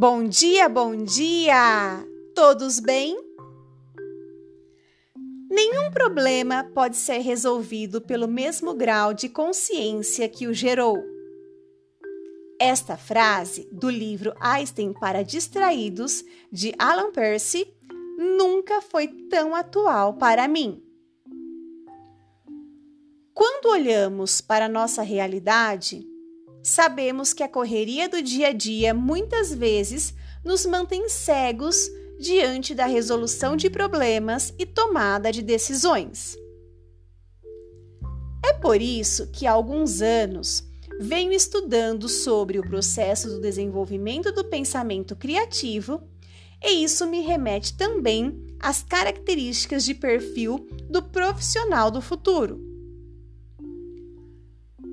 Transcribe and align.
Bom 0.00 0.28
dia, 0.28 0.68
bom 0.68 0.94
dia! 0.94 2.06
Todos 2.32 2.78
bem? 2.78 3.18
Nenhum 5.50 5.90
problema 5.90 6.62
pode 6.72 6.96
ser 6.96 7.18
resolvido 7.18 8.00
pelo 8.00 8.28
mesmo 8.28 8.74
grau 8.74 9.12
de 9.12 9.28
consciência 9.28 10.28
que 10.28 10.46
o 10.46 10.54
gerou. 10.54 11.02
Esta 12.60 12.96
frase 12.96 13.68
do 13.72 13.90
livro 13.90 14.32
Einstein 14.40 14.92
para 14.92 15.24
Distraídos, 15.24 16.24
de 16.52 16.72
Alan 16.78 17.10
Percy, 17.10 17.66
nunca 18.16 18.80
foi 18.80 19.08
tão 19.28 19.52
atual 19.52 20.14
para 20.14 20.46
mim. 20.46 20.80
Quando 23.34 23.66
olhamos 23.66 24.40
para 24.40 24.68
nossa 24.68 25.02
realidade, 25.02 26.06
sabemos 26.68 27.32
que 27.32 27.42
a 27.42 27.48
correria 27.48 28.08
do 28.08 28.22
dia 28.22 28.48
a 28.48 28.52
dia 28.52 28.92
muitas 28.92 29.52
vezes 29.52 30.14
nos 30.44 30.66
mantém 30.66 31.08
cegos 31.08 31.90
diante 32.20 32.74
da 32.74 32.86
resolução 32.86 33.56
de 33.56 33.70
problemas 33.70 34.52
e 34.58 34.66
tomada 34.66 35.32
de 35.32 35.42
decisões. 35.42 36.36
É 38.44 38.52
por 38.52 38.80
isso 38.80 39.28
que 39.28 39.46
há 39.46 39.52
alguns 39.52 40.02
anos 40.02 40.64
venho 41.00 41.32
estudando 41.32 42.08
sobre 42.08 42.58
o 42.58 42.62
processo 42.62 43.28
do 43.28 43.40
desenvolvimento 43.40 44.32
do 44.32 44.44
pensamento 44.44 45.14
criativo, 45.16 46.02
e 46.62 46.82
isso 46.82 47.06
me 47.06 47.20
remete 47.20 47.76
também 47.76 48.44
às 48.60 48.82
características 48.82 49.84
de 49.84 49.94
perfil 49.94 50.66
do 50.90 51.02
profissional 51.02 51.90
do 51.90 52.02
futuro. 52.02 52.67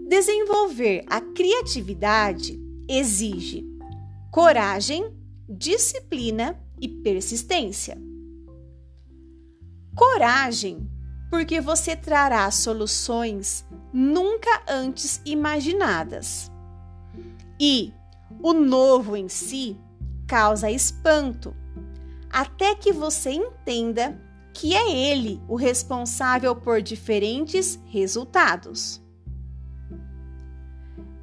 Desenvolver 0.08 1.04
a 1.07 1.20
criatividade 1.20 2.62
exige 2.88 3.66
coragem, 4.32 5.12
disciplina 5.49 6.62
e 6.79 6.88
persistência. 6.88 7.98
Coragem, 9.96 10.88
porque 11.32 11.60
você 11.60 11.96
trará 11.96 12.52
soluções 12.52 13.66
nunca 13.91 14.62
antes 14.68 15.21
imaginadas. 15.26 16.51
E 17.60 17.91
o 18.44 18.54
novo 18.54 19.18
em 19.18 19.27
si 19.27 19.76
causa 20.27 20.70
espanto, 20.70 21.55
até 22.29 22.76
que 22.76 22.94
você 22.94 23.32
entenda 23.32 24.22
que 24.54 24.76
é 24.76 24.91
ele 24.91 25.41
o 25.48 25.55
responsável 25.55 26.55
por 26.55 26.79
diferentes 26.79 27.79
resultados. 27.85 29.04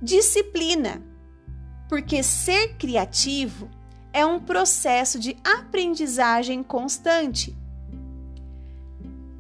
Disciplina, 0.03 1.01
porque 1.89 2.25
ser 2.25 2.75
criativo 2.77 3.71
é 4.13 4.27
um 4.27 4.41
processo 4.41 5.17
de 5.17 5.37
aprendizagem 5.45 6.61
constante. 6.61 7.57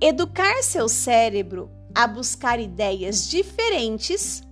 Educar 0.00 0.62
seu 0.62 0.88
cérebro 0.88 1.68
a 1.92 2.06
buscar 2.06 2.60
ideias 2.60 3.28
diferentes 3.28 4.44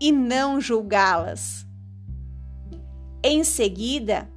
e 0.00 0.12
não 0.12 0.60
julgá-las. 0.60 1.66
Em 3.20 3.42
seguida, 3.42 4.30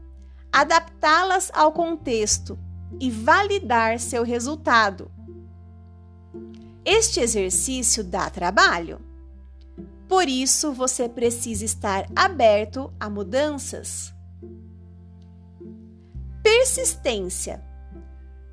adaptá-las 0.52 1.52
ao 1.53 1.72
contexto 1.72 2.58
e 3.00 3.11
validar 3.11 4.00
seu 4.00 4.23
resultado. 4.23 5.11
Este 6.83 7.19
exercício 7.19 8.03
dá 8.03 8.28
trabalho. 8.28 9.11
Por 10.12 10.28
isso, 10.28 10.73
você 10.73 11.08
precisa 11.08 11.64
estar 11.64 12.06
aberto 12.14 12.94
a 13.00 13.09
mudanças. 13.09 14.14
Persistência. 16.44 17.63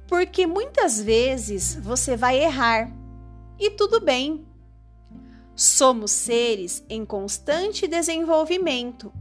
Porque 0.07 0.47
muitas 0.47 1.03
vezes 1.03 1.75
você 1.75 2.17
vai 2.17 2.41
errar 2.41 2.93
e 3.59 3.71
tudo 3.71 4.01
bem. 4.01 4.47
Somos 5.57 6.13
seres 6.13 6.85
em 6.89 7.05
constante 7.05 7.89
desenvolvimento. 7.89 9.13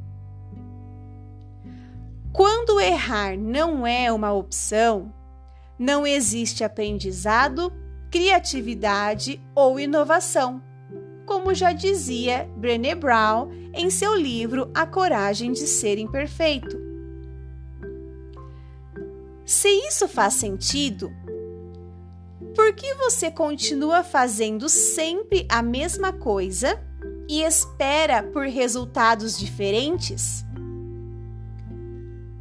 Quando 2.32 2.80
errar 2.80 3.36
não 3.36 3.88
é 3.88 4.12
uma 4.14 4.32
opção, 4.32 5.12
não 5.80 6.06
existe 6.06 6.64
aprendizado, 6.64 7.74
criatividade 8.12 9.42
ou 9.56 9.80
inovação, 9.80 10.62
como 11.28 11.54
já 11.54 11.74
dizia 11.74 12.50
Brené 12.56 12.96
Brown 12.96 13.52
em 13.74 13.90
seu 13.90 14.16
livro 14.16 14.72
A 14.74 14.88
Coragem 14.88 15.52
de 15.52 15.68
Ser 15.68 16.00
Imperfeito. 16.00 16.76
Se 19.46 19.68
isso 19.68 20.08
faz 20.08 20.36
sentido, 20.36 21.12
por 22.56 22.74
que 22.74 22.94
você 22.96 23.30
continua 23.30 24.04
fazendo 24.04 24.70
sempre 24.70 25.46
a 25.50 25.62
mesma 25.62 26.14
coisa 26.14 26.82
e 27.30 27.44
espera 27.44 28.24
por 28.24 28.46
resultados 28.46 29.38
diferentes? 29.38 30.46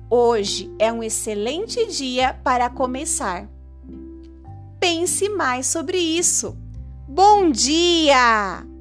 Hoje 0.08 0.72
é 0.78 0.92
um 0.92 1.02
excelente 1.02 1.86
dia 1.86 2.34
para 2.44 2.70
começar. 2.70 3.50
Pense 4.78 5.28
mais 5.28 5.66
sobre 5.66 5.98
isso. 5.98 6.56
Bom 7.08 7.50
dia! 7.50 8.75